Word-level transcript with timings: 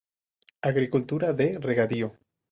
Agricultura 0.71 1.31
de 1.31 1.59
regadío. 1.59 2.09